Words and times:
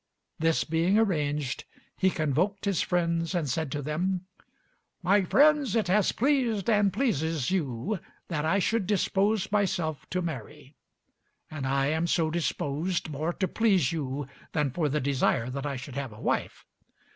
This 0.39 0.63
being 0.63 0.97
arranged, 0.97 1.65
he 1.95 2.09
convoked 2.09 2.65
his 2.65 2.81
friends 2.81 3.35
and 3.35 3.47
said 3.47 3.71
to 3.71 3.83
them: 3.83 4.25
"My 5.03 5.23
friends! 5.25 5.75
it 5.75 5.87
has 5.89 6.11
pleased 6.11 6.67
and 6.71 6.91
pleases 6.91 7.51
you 7.51 7.99
that 8.27 8.43
I 8.43 8.57
should 8.57 8.87
dispose 8.87 9.51
myself 9.51 10.09
to 10.09 10.23
marry, 10.23 10.73
and 11.51 11.67
I 11.67 11.85
am 11.85 12.07
so 12.07 12.31
disposed 12.31 13.11
more 13.11 13.31
to 13.33 13.47
please 13.47 13.91
you 13.91 14.25
than 14.53 14.71
for 14.71 14.89
the 14.89 14.99
desire 14.99 15.51
that 15.51 15.67
I 15.67 15.75
should 15.75 15.93
have 15.93 16.13
a 16.13 16.19
wife. 16.19 16.65